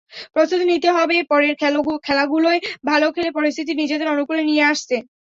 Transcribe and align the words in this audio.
প্রস্তুতি 0.33 0.65
নিতে 0.71 0.89
হবে 0.97 1.15
পরের 1.31 1.53
খেলাগুলোয় 2.05 2.59
ভালো 2.89 3.07
খেলে 3.15 3.29
পরিস্থিতি 3.37 3.71
নিজেদের 3.81 4.11
অনুকূলে 4.13 4.43
নিয়ে 4.49 4.63
আসতে। 4.71 4.95